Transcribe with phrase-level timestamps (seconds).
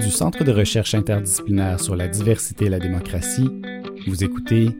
[0.00, 3.48] Du Centre de recherche interdisciplinaire sur la diversité et la démocratie,
[4.06, 4.70] vous écoutez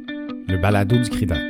[0.49, 1.41] le balado du CRIDAC.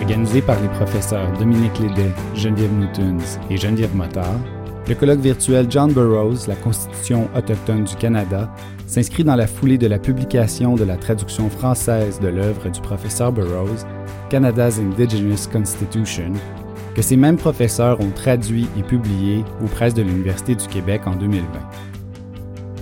[0.00, 4.38] Organisé par les professeurs Dominique Lédet, Geneviève Newtons et Geneviève Motard,
[4.88, 8.50] le colloque virtuel John Burroughs, la Constitution autochtone du Canada,
[8.86, 13.32] s'inscrit dans la foulée de la publication de la traduction française de l'œuvre du professeur
[13.32, 13.84] Burroughs,
[14.30, 16.32] Canada's Indigenous Constitution,
[16.98, 21.14] que ces mêmes professeurs ont traduit et publié aux presses de l'Université du Québec en
[21.14, 21.46] 2020.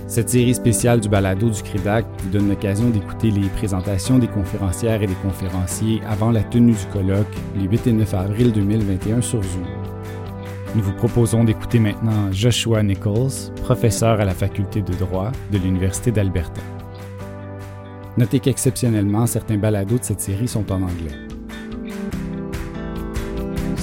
[0.07, 5.03] Cette série spéciale du balado du CRIDAC vous donne l'occasion d'écouter les présentations des conférencières
[5.03, 7.27] et des conférenciers avant la tenue du colloque
[7.59, 9.67] les 8 et 9 avril 2021 sur Zoom.
[10.73, 16.09] Nous vous proposons d'écouter maintenant Joshua Nichols, professeur à la faculté de droit de l'Université
[16.09, 16.61] d'Alberta.
[18.17, 21.26] Notez qu'exceptionnellement, certains balados de cette série sont en anglais.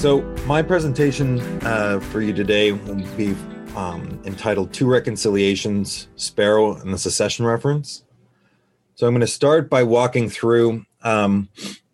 [0.05, 3.35] So, my presentation uh, for you today will be
[3.75, 8.03] um, entitled Two Reconciliations Sparrow and the Secession Reference.
[8.93, 11.49] So, I'm going to start by walking through um,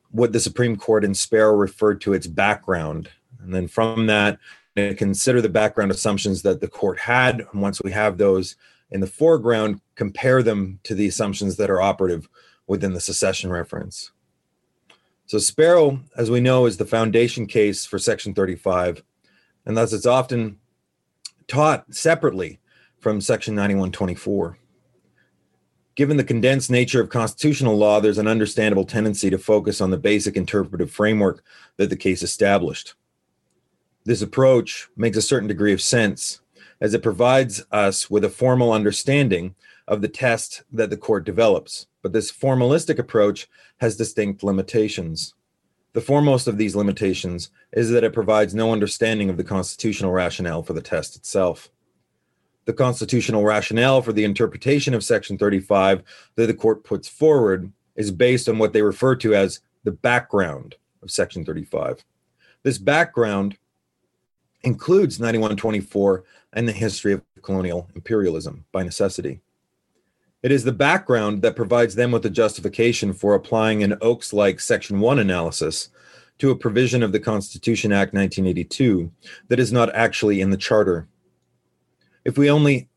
[0.09, 3.07] what the Supreme Court in Sparrow referred to its background.
[3.39, 4.39] And then from that,
[4.75, 7.47] consider the background assumptions that the court had.
[7.53, 8.57] And once we have those
[8.89, 12.27] in the foreground, compare them to the assumptions that are operative
[12.67, 14.11] within the secession reference.
[15.25, 19.03] So, Sparrow, as we know, is the foundation case for Section 35,
[19.65, 20.57] and thus it's often
[21.47, 22.59] taught separately
[22.99, 24.57] from Section 9124.
[25.95, 29.97] Given the condensed nature of constitutional law, there's an understandable tendency to focus on the
[29.97, 31.43] basic interpretive framework
[31.77, 32.95] that the case established.
[34.05, 36.41] This approach makes a certain degree of sense
[36.79, 39.55] as it provides us with a formal understanding
[39.91, 41.85] of the test that the court develops.
[42.01, 43.49] But this formalistic approach
[43.81, 45.35] has distinct limitations.
[45.91, 50.63] The foremost of these limitations is that it provides no understanding of the constitutional rationale
[50.63, 51.69] for the test itself.
[52.63, 56.03] The constitutional rationale for the interpretation of Section 35
[56.35, 60.75] that the court puts forward is based on what they refer to as the background
[61.03, 62.05] of Section 35.
[62.63, 63.57] This background
[64.63, 66.23] includes 9124
[66.53, 69.41] and the history of colonial imperialism by necessity.
[70.43, 74.59] It is the background that provides them with the justification for applying an Oakes like
[74.59, 75.89] Section 1 analysis
[76.39, 79.11] to a provision of the Constitution Act 1982
[79.49, 81.07] that is not actually in the Charter.
[82.25, 82.89] If we only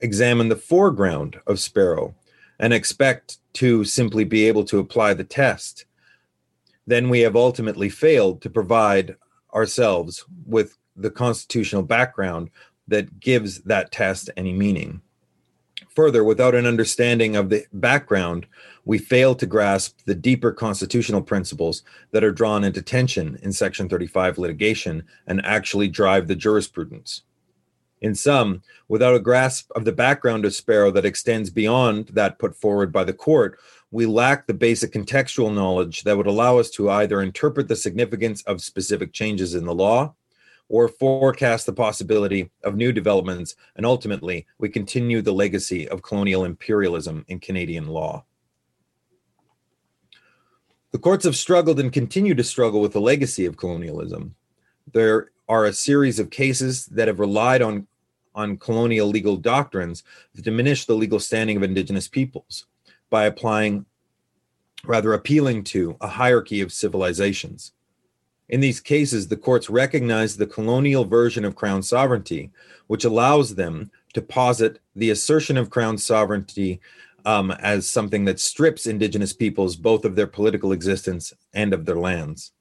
[0.00, 2.16] examine the foreground of Sparrow
[2.58, 5.84] and expect to simply be able to apply the test,
[6.88, 9.14] then we have ultimately failed to provide
[9.54, 12.50] ourselves with the constitutional background
[12.88, 15.00] that gives that test any meaning.
[15.94, 18.46] Further, without an understanding of the background,
[18.84, 21.82] we fail to grasp the deeper constitutional principles
[22.12, 27.22] that are drawn into tension in Section 35 litigation and actually drive the jurisprudence.
[28.00, 32.56] In sum, without a grasp of the background of Sparrow that extends beyond that put
[32.56, 33.58] forward by the court,
[33.90, 38.42] we lack the basic contextual knowledge that would allow us to either interpret the significance
[38.42, 40.14] of specific changes in the law
[40.68, 46.44] or forecast the possibility of new developments, and ultimately, we continue the legacy of colonial
[46.44, 48.24] imperialism in Canadian law.
[50.92, 54.34] The courts have struggled and continue to struggle with the legacy of colonialism.
[54.92, 57.86] There are a series of cases that have relied on,
[58.34, 60.02] on colonial legal doctrines
[60.36, 62.66] to diminish the legal standing of Indigenous peoples
[63.08, 63.86] by applying,
[64.84, 67.72] rather appealing to, a hierarchy of civilizations.
[68.48, 72.50] In these cases, the courts recognize the colonial version of crown sovereignty,
[72.86, 76.80] which allows them to posit the assertion of crown sovereignty
[77.24, 81.96] um, as something that strips indigenous peoples both of their political existence and of their
[81.96, 82.52] lands.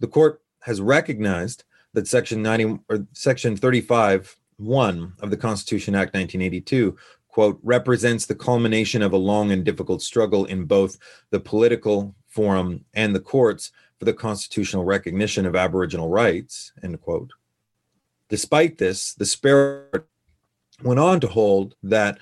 [0.00, 6.14] The court has recognized that Section 90 or Section 35 1 of the Constitution Act
[6.14, 6.96] 1982
[7.28, 10.96] quote represents the culmination of a long and difficult struggle in both
[11.30, 17.32] the political forum and the courts for the constitutional recognition of Aboriginal rights, end quote.
[18.28, 20.04] Despite this, the Sparrow
[20.82, 22.18] went on to hold that,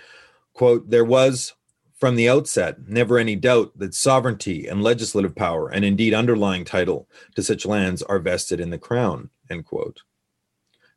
[0.53, 1.53] quote, there was
[1.99, 7.09] from the outset never any doubt that sovereignty and legislative power, and indeed underlying title
[7.35, 10.03] to such lands, are vested in the crown, end quote.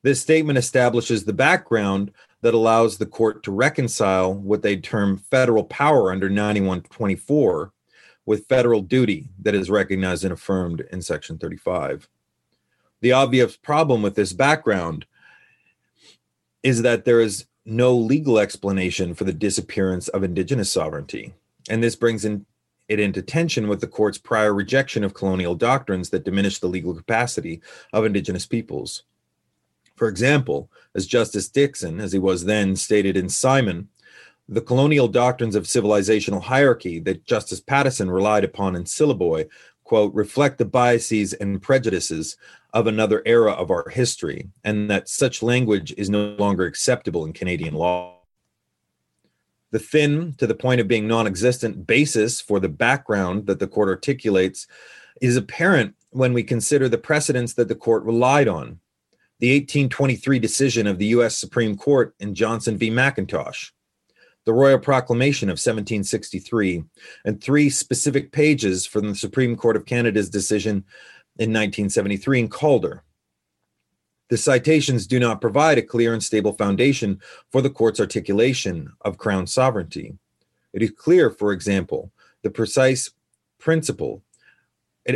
[0.04, 2.12] This statement establishes the background
[2.42, 7.72] that allows the court to reconcile what they term federal power under 9124
[8.28, 12.10] with federal duty that is recognized and affirmed in Section 35.
[13.00, 15.06] The obvious problem with this background
[16.62, 21.34] is that there is no legal explanation for the disappearance of indigenous sovereignty.
[21.70, 22.46] And this brings in,
[22.90, 26.94] it into tension with the court's prior rejection of colonial doctrines that diminish the legal
[26.94, 27.62] capacity
[27.94, 29.04] of indigenous peoples.
[29.96, 33.88] For example, as Justice Dickson, as he was then, stated in Simon,
[34.50, 39.50] the colonial doctrines of civilizational hierarchy that Justice Patterson relied upon in Syliboy,
[39.84, 42.38] quote, reflect the biases and prejudices
[42.74, 47.34] of another era of our history, and that such language is no longer acceptable in
[47.34, 48.14] Canadian law.
[49.72, 53.68] The thin, to the point of being non existent, basis for the background that the
[53.68, 54.66] court articulates
[55.22, 58.80] is apparent when we consider the precedents that the court relied on.
[59.40, 61.38] The 1823 decision of the U.S.
[61.38, 62.90] Supreme Court in Johnson v.
[62.90, 63.72] McIntosh,
[64.48, 66.86] the Royal Proclamation of 1763,
[67.26, 70.86] and three specific pages from the Supreme Court of Canada's decision
[71.38, 73.04] in 1973 in Calder.
[74.30, 77.20] The citations do not provide a clear and stable foundation
[77.52, 80.18] for the court's articulation of Crown sovereignty.
[80.72, 83.12] It is clear, for example, the precise
[83.60, 84.24] principle,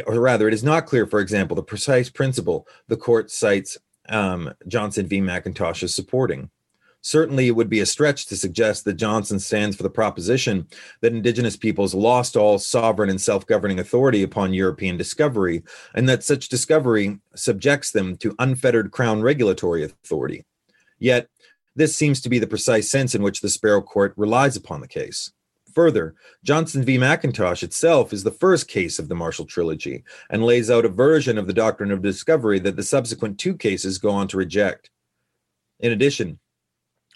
[0.07, 3.77] or rather, it is not clear, for example, the precise principle the court cites
[4.10, 5.22] um, Johnson v.
[5.22, 6.50] McIntosh as supporting.
[7.03, 10.68] Certainly, it would be a stretch to suggest that Johnson stands for the proposition
[11.01, 15.63] that Indigenous peoples lost all sovereign and self governing authority upon European discovery,
[15.95, 20.45] and that such discovery subjects them to unfettered Crown regulatory authority.
[21.00, 21.27] Yet,
[21.75, 24.88] this seems to be the precise sense in which the Sparrow Court relies upon the
[24.88, 25.31] case.
[25.74, 26.98] Further, Johnson v.
[26.98, 31.38] McIntosh itself is the first case of the Marshall Trilogy and lays out a version
[31.38, 34.92] of the doctrine of discovery that the subsequent two cases go on to reject.
[35.80, 36.39] In addition,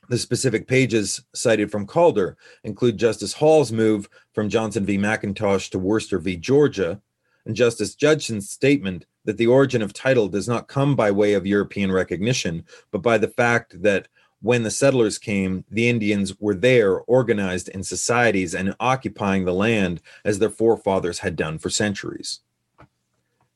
[0.09, 4.97] the specific pages cited from Calder include Justice Hall's move from Johnson v.
[4.97, 6.35] McIntosh to Worcester v.
[6.35, 7.01] Georgia,
[7.45, 11.45] and Justice Judson's statement that the origin of title does not come by way of
[11.45, 14.07] European recognition, but by the fact that
[14.41, 20.01] when the settlers came, the Indians were there, organized in societies and occupying the land
[20.23, 22.41] as their forefathers had done for centuries.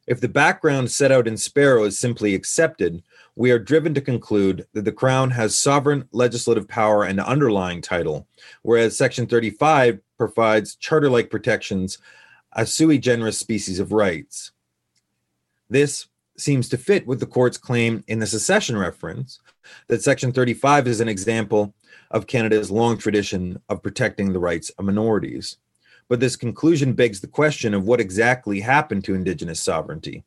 [0.10, 3.04] If the background set out in Sparrow is simply accepted,
[3.36, 8.28] we are driven to conclude that the Crown has sovereign legislative power and underlying title,
[8.64, 12.00] whereas Section 35 provides charter like protections,
[12.54, 14.52] a sui generis species of rights.
[15.70, 16.08] This
[16.38, 19.40] seems to fit with the court's claim in the secession reference
[19.90, 21.76] that Section 35 is an example
[22.10, 25.58] of Canada's long tradition of protecting the rights of minorities.
[26.10, 30.26] But this conclusion begs the question of what exactly happened to Indigenous sovereignty.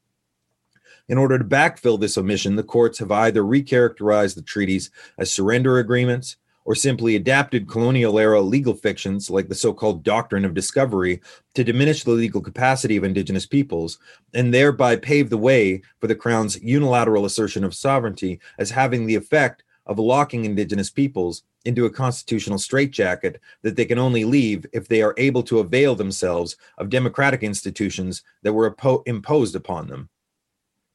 [1.09, 5.79] In order to backfill this omission, the courts have either recharacterized the treaties as surrender
[5.79, 11.21] agreements or simply adapted colonial era legal fictions like the so called doctrine of discovery
[11.55, 13.99] to diminish the legal capacity of indigenous peoples
[14.33, 19.17] and thereby pave the way for the crown's unilateral assertion of sovereignty as having the
[19.17, 24.89] effect of locking indigenous peoples into a constitutional straitjacket that they can only leave if
[24.89, 28.75] they are able to avail themselves of democratic institutions that were
[29.07, 30.09] imposed upon them.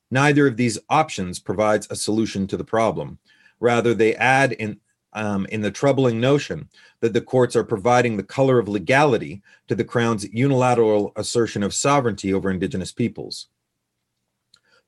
[0.10, 3.20] Neither of these options provides a solution to the problem.
[3.60, 4.80] Rather, they add in,
[5.14, 6.70] um, in the troubling notion
[7.02, 11.74] that the courts are providing the color of legality to the Crown's unilateral assertion of
[11.74, 13.48] sovereignty over Indigenous peoples.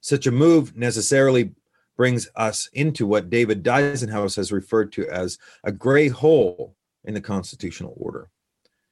[0.01, 1.51] Such a move necessarily
[1.99, 6.73] brings us into what David Dyzenhaus has referred to as a gray hole
[7.03, 8.29] in the constitutional order.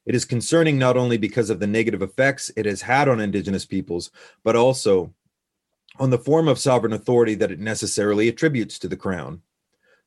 [0.04, 3.64] It is concerning not only because of the negative effects it has had on Indigenous
[3.64, 4.10] peoples,
[4.44, 5.14] but also
[5.98, 9.40] on the form of sovereign authority that it necessarily attributes to the crown.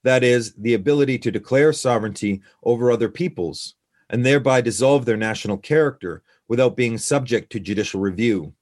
[0.04, 3.74] That is, the ability to declare sovereignty over other peoples
[4.12, 8.54] and thereby dissolve their national character without being subject to judicial review.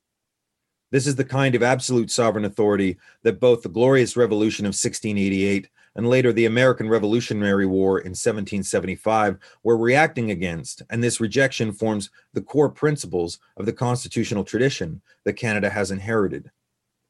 [0.92, 5.70] This is the kind of absolute sovereign authority that both the Glorious Revolution of 1688
[5.96, 12.10] and later the American Revolutionary War in 1775 were reacting against, and this rejection forms
[12.34, 16.50] the core principles of the constitutional tradition that Canada has inherited.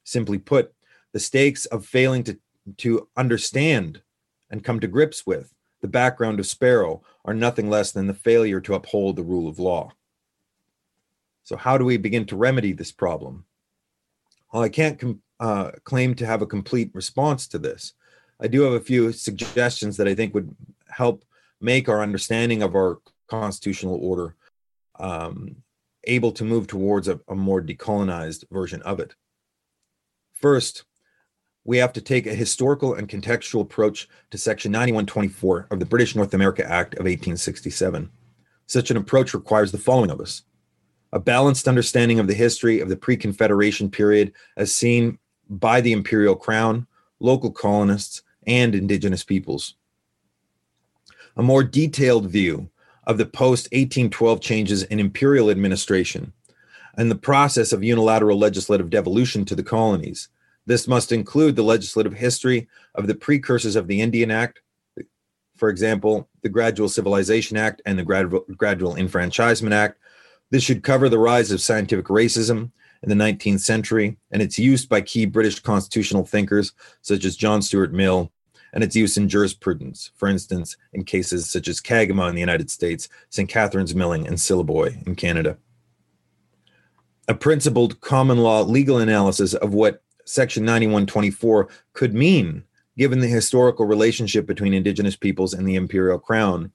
[0.03, 0.73] Simply put,
[1.11, 2.37] the stakes of failing to,
[2.77, 4.01] to understand
[4.49, 8.59] and come to grips with the background of Sparrow are nothing less than the failure
[8.61, 9.91] to uphold the rule of law.
[11.43, 13.45] So, how do we begin to remedy this problem?
[14.51, 17.93] Well, I can't com- uh, claim to have a complete response to this.
[18.39, 20.55] I do have a few suggestions that I think would
[20.87, 21.23] help
[21.61, 24.35] make our understanding of our constitutional order
[24.99, 25.57] um,
[26.05, 29.15] able to move towards a, a more decolonized version of it.
[30.33, 30.85] First,
[31.65, 36.15] we have to take a historical and contextual approach to Section 9124 of the British
[36.15, 38.09] North America Act of 1867.
[38.65, 40.43] Such an approach requires the following of us
[41.11, 45.17] a balanced understanding of the history of the pre Confederation period as seen
[45.49, 46.87] by the Imperial Crown,
[47.19, 49.75] local colonists, and Indigenous peoples.
[51.37, 52.69] A more detailed view
[53.05, 56.33] of the post 1812 changes in imperial administration
[56.97, 60.29] and the process of unilateral legislative devolution to the colonies,
[60.65, 64.61] This must include the legislative history of the precursors of the Indian Act,
[65.55, 69.97] for example, the Gradual Civilization Act and the Gradual, Gradual Enfranchisement Act.
[70.51, 72.71] This should cover the rise of scientific racism
[73.03, 77.61] in the 19th century and its use by key British constitutional thinkers such as John
[77.61, 78.31] Stuart Mill
[78.73, 82.69] and its use in jurisprudence, for instance, in cases such as Kagama in the United
[82.69, 83.49] States, St.
[83.49, 85.57] Catharines Milling, and Syliboy in Canada.
[87.27, 92.63] A principled common law legal analysis of what Section 9124 could mean
[92.97, 96.71] given the historical relationship between Indigenous peoples and the Imperial Crown.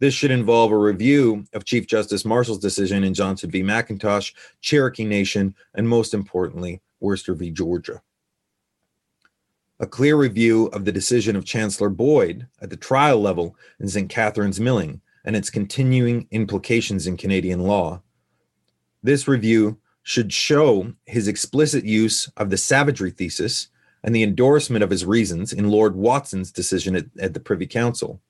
[0.00, 3.62] This should involve a review of Chief Justice Marshall's decision in Johnson v.
[3.62, 7.50] McIntosh, Cherokee Nation, and most importantly, Worcester v.
[7.50, 8.00] Georgia
[9.80, 14.08] a clear review of the decision of Chancellor Boyd at the trial level in St.
[14.08, 18.02] Catharines Milling and its continuing implications in Canadian law.
[19.02, 23.68] This review should show his explicit use of the savagery thesis
[24.02, 28.20] and the endorsement of his reasons in Lord Watson's decision at, at the Privy Council.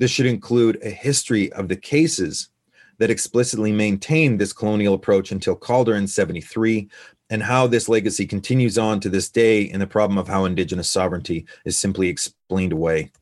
[0.00, 2.48] This should include a history of the cases
[2.96, 6.88] that explicitly maintained this colonial approach until Calder in 73
[7.28, 10.88] and how this legacy continues on to this day in the problem of how indigenous
[10.88, 13.12] sovereignty is simply explained away.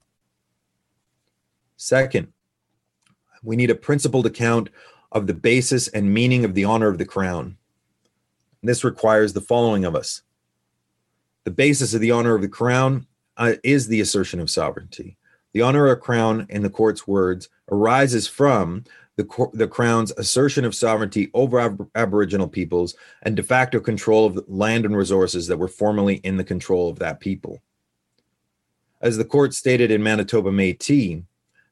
[1.76, 2.32] Second,
[3.42, 4.70] we need a principled account
[5.10, 7.56] of the basis and meaning of the honor of the crown.
[8.62, 10.22] This requires the following of us.
[11.42, 15.16] The basis of the honor of the crown uh, is the assertion of sovereignty.
[15.58, 18.84] The honor of a crown, in the court's words, arises from
[19.16, 24.38] the, the Crown's assertion of sovereignty over ab- Aboriginal peoples and de facto control of
[24.46, 27.60] land and resources that were formerly in the control of that people.
[29.00, 31.22] As the court stated in Manitoba Metis,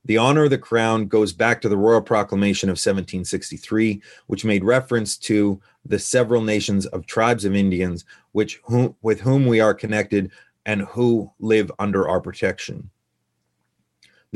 [0.04, 4.64] the honor of the crown goes back to the Royal Proclamation of 1763, which made
[4.64, 9.74] reference to the several nations of tribes of Indians which whom, with whom we are
[9.74, 10.32] connected
[10.64, 12.90] and who live under our protection.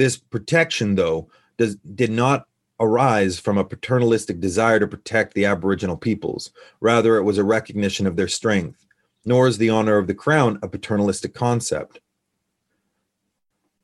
[0.00, 1.28] This protection, though,
[1.58, 2.46] does, did not
[2.80, 6.52] arise from a paternalistic desire to protect the Aboriginal peoples.
[6.80, 8.86] Rather, it was a recognition of their strength.
[9.26, 12.00] Nor is the honor of the crown a paternalistic concept.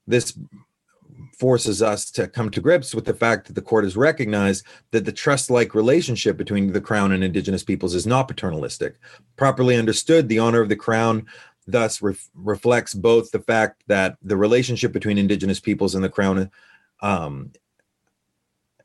[0.07, 0.33] This
[1.39, 5.05] forces us to come to grips with the fact that the court has recognized that
[5.05, 8.95] the trust like relationship between the crown and indigenous peoples is not paternalistic.
[9.37, 11.27] Properly understood, the honor of the crown
[11.67, 16.51] thus ref- reflects both the fact that the relationship between indigenous peoples and the crown
[17.01, 17.53] um,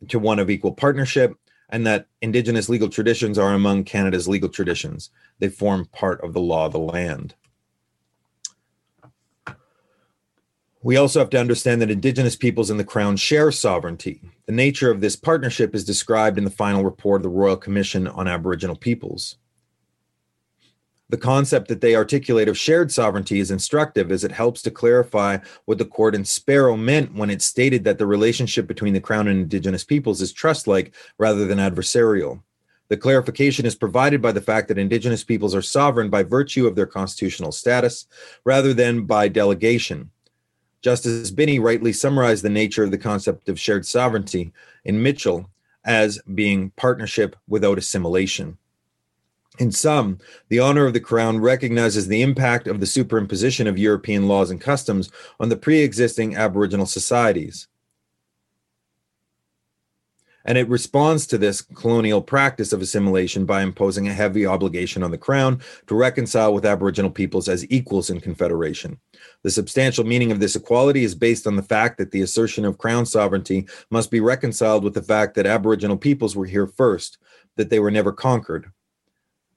[0.08, 1.36] to one of equal partnership,
[1.70, 5.10] and that Indigenous legal traditions are among Canada's legal traditions.
[5.40, 7.34] They form part of the law of the land.
[10.84, 14.22] We also have to understand that Indigenous peoples and the Crown share sovereignty.
[14.48, 18.08] The nature of this partnership is described in the final report of the Royal Commission
[18.08, 19.38] on Aboriginal Peoples.
[21.12, 25.40] The concept that they articulate of shared sovereignty is instructive as it helps to clarify
[25.66, 29.28] what the court in Sparrow meant when it stated that the relationship between the Crown
[29.28, 32.42] and Indigenous peoples is trust like rather than adversarial.
[32.88, 36.78] The clarification is provided by the fact that Indigenous peoples are sovereign by virtue of
[36.78, 38.08] their constitutional status
[38.46, 40.12] rather than by delegation.
[40.82, 44.54] Justice Binnie rightly summarized the nature of the concept of shared sovereignty
[44.86, 45.50] in Mitchell
[45.84, 48.58] as being partnership without assimilation.
[49.60, 50.18] In sum,
[50.48, 54.62] the honor of the crown recognizes the impact of the superimposition of European laws and
[54.62, 57.68] customs on the pre existing Aboriginal societies.
[60.46, 65.12] And it responds to this colonial practice of assimilation by imposing a heavy obligation on
[65.12, 68.98] the crown to reconcile with Aboriginal peoples as equals in confederation.
[69.44, 72.80] The substantial meaning of this equality is based on the fact that the assertion of
[72.80, 77.20] crown sovereignty must be reconciled with the fact that Aboriginal peoples were here first,
[77.58, 78.72] that they were never conquered,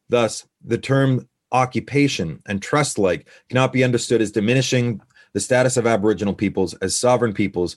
[0.08, 5.00] Thus, the term occupation and trust like cannot be understood as diminishing
[5.32, 7.76] the status of Aboriginal peoples as sovereign peoples.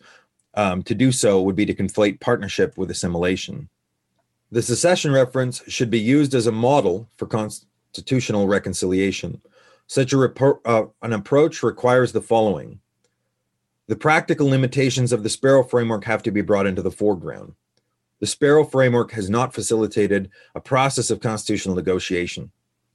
[0.54, 3.70] Um, to do so would be to conflate partnership with assimilation.
[4.52, 9.42] The secession reference should be used as a model for constitutional reconciliation.
[9.86, 12.80] Such a report, uh, an approach requires the following.
[13.88, 17.54] The practical limitations of the Sparrow framework have to be brought into the foreground.
[18.20, 22.52] The Sparrow framework has not facilitated a process of constitutional negotiation.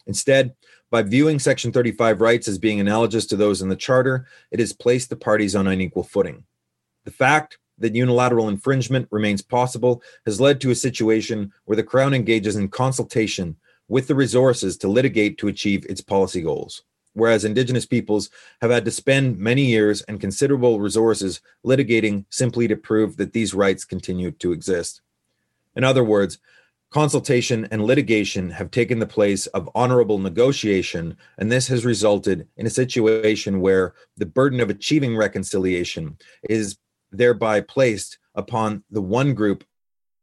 [0.08, 0.54] Instead,
[0.90, 4.72] by viewing Section 35 rights as being analogous to those in the Charter, it has
[4.72, 6.44] placed the parties on unequal footing.
[7.04, 12.14] The fact that unilateral infringement remains possible has led to a situation where the Crown
[12.14, 13.56] engages in consultation
[13.88, 18.28] with the resources to litigate to achieve its policy goals, whereas Indigenous peoples
[18.60, 23.54] have had to spend many years and considerable resources litigating simply to prove that these
[23.54, 25.00] rights continue to exist.
[25.76, 26.38] In other words,
[26.90, 32.66] consultation and litigation have taken the place of honorable negotiation, and this has resulted in
[32.66, 36.76] a situation where the burden of achieving reconciliation is
[37.10, 39.64] thereby placed upon the one group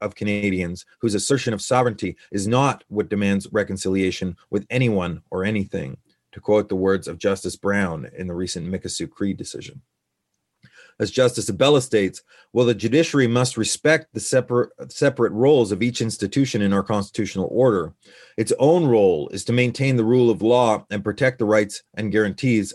[0.02, 5.98] of Canadians whose assertion of sovereignty is not what demands reconciliation with anyone or anything,
[6.32, 9.82] to quote the words of Justice Brown in the recent Mikisew Cree decision.
[11.02, 16.02] As Justice Abella states, well, the judiciary must respect the separate, separate roles of each
[16.02, 17.94] institution in our constitutional order.
[18.36, 22.12] Its own role is to maintain the rule of law and protect the rights and
[22.12, 22.74] guarantees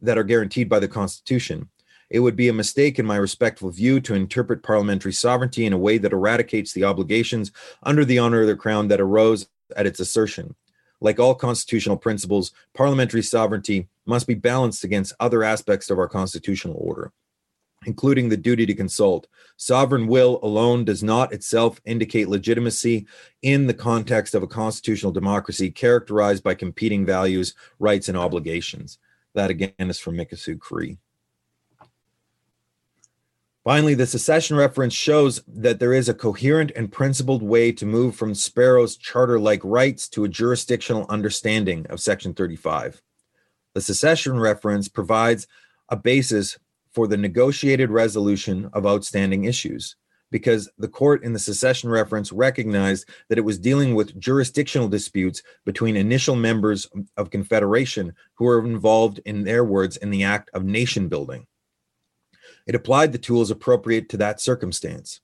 [0.00, 1.68] that are guaranteed by the Constitution.
[2.10, 5.78] It would be a mistake, in my respectful view, to interpret parliamentary sovereignty in a
[5.78, 7.52] way that eradicates the obligations
[7.84, 10.56] under the honor of the crown that arose at its assertion.
[11.00, 16.76] Like all constitutional principles, parliamentary sovereignty must be balanced against other aspects of our constitutional
[16.80, 17.12] order
[17.88, 19.26] including the duty to consult.
[19.56, 23.06] Sovereign will alone does not itself indicate legitimacy
[23.40, 28.98] in the context of a constitutional democracy characterized by competing values, rights, and obligations.
[29.34, 30.98] That again is from Mikisew Cree.
[33.64, 38.14] Finally, the secession reference shows that there is a coherent and principled way to move
[38.14, 43.00] from Sparrow's charter like rights to a jurisdictional understanding of Section 35.
[43.74, 45.46] The secession reference provides
[45.88, 46.58] a basis
[46.92, 49.96] for the negotiated resolution of outstanding issues
[50.30, 55.42] because the court in the secession reference recognized that it was dealing with jurisdictional disputes
[55.64, 60.64] between initial members of confederation who were involved in their words in the act of
[60.64, 61.46] nation building.
[62.66, 65.20] It applied the tools appropriate to that circumstance.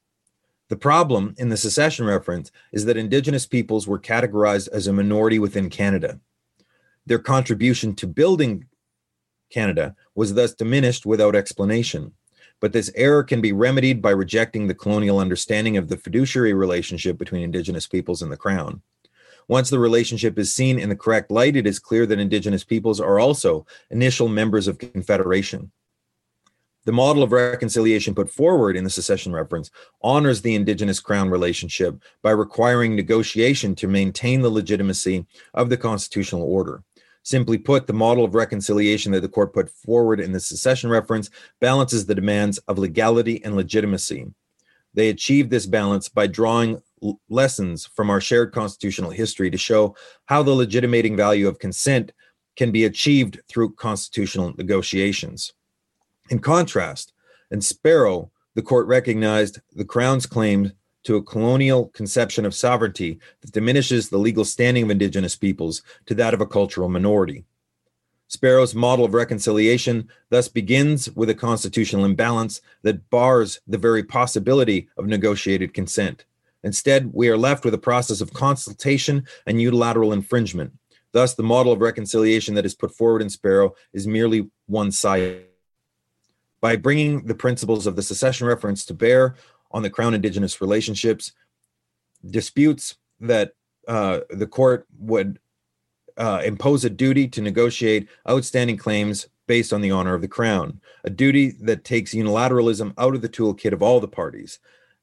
[0.71, 5.39] The problem in the secession reference is that indigenous peoples were categorized as a minority
[5.39, 6.21] within canada.
[7.05, 8.65] Their contribution to building
[9.55, 12.13] Canada, was thus diminished without explanation.
[12.61, 17.17] But this error can be remedied by rejecting the colonial understanding of the fiduciary relationship
[17.17, 18.83] between Indigenous peoples and the Crown.
[19.47, 23.01] Once the relationship is seen in the correct light, it is clear that Indigenous peoples
[23.01, 25.71] are also initial members of Confederation.
[26.87, 29.71] The model of reconciliation put forward in the secession reference
[30.03, 36.43] honors the Indigenous Crown relationship by requiring negotiation to maintain the legitimacy of the constitutional
[36.43, 36.83] order.
[37.25, 41.31] Simply put, the model of reconciliation that the court put forward in the secession reference
[41.59, 44.27] balances the demands of legality and legitimacy.
[44.93, 46.83] They achieved this balance by drawing
[47.31, 52.13] lessons from our shared constitutional history to show how the legitimating value of consent
[52.57, 55.55] can be achieved through constitutional negotiations.
[56.29, 57.15] In contrast,
[57.51, 60.73] in Sparrow, the court recognized the Crown's claim
[61.05, 66.15] to a colonial conception of sovereignty that diminishes the legal standing of indigenous peoples to
[66.15, 67.45] that of a cultural minority.
[68.29, 74.89] Sparrow's model of reconciliation thus begins with a constitutional imbalance that bars the very possibility
[74.97, 76.25] of negotiated consent.
[76.65, 80.73] Instead, we are left with a process of consultation and unilateral infringement.
[81.13, 85.45] Thus, the model of reconciliation that is put forward in Sparrow is merely one sided.
[86.61, 89.37] By bringing the principles of the secession reference to bear
[89.75, 91.33] on the Crown Indigenous relationships,
[92.31, 93.53] disputes that
[93.87, 95.39] uh, the court would
[96.17, 100.81] uh, impose a duty to negotiate outstanding claims based on the honor of the Crown,
[101.03, 104.59] a duty that takes unilateralism out of the toolkit of all the parties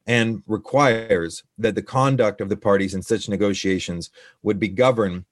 [0.08, 4.10] and requires that the conduct of the parties in such negotiations
[4.42, 5.26] would be governed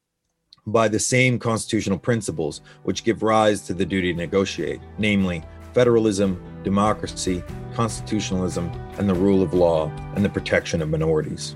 [0.67, 6.35] by the same constitutional principles which give rise to the duty to negotiate, namely federalism,
[6.63, 7.43] democracy,
[7.75, 11.55] constitutionalism, and the rule of law and the protection of minorities.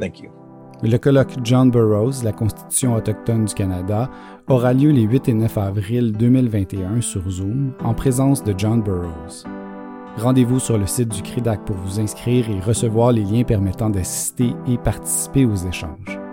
[0.00, 0.30] Thank you.
[0.82, 4.10] Le colloque John Burroughs, la Constitution autochtone du Canada,
[4.46, 9.44] aura lieu les 8 et 9 avril 2021 sur Zoom en présence de John Burroughs.
[10.18, 14.52] Rendez-vous sur le site du CRIDAC pour vous inscrire et recevoir les liens permettant d'assister
[14.66, 16.25] et participer aux échanges.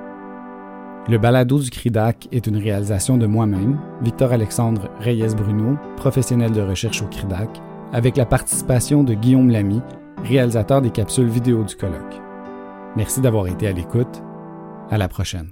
[1.09, 7.07] Le balado du CRIDAC est une réalisation de moi-même, Victor-Alexandre Reyes-Bruno, professionnel de recherche au
[7.07, 7.49] CRIDAC,
[7.91, 9.81] avec la participation de Guillaume Lamy,
[10.23, 12.21] réalisateur des capsules vidéo du colloque.
[12.95, 14.23] Merci d'avoir été à l'écoute.
[14.89, 15.51] À la prochaine.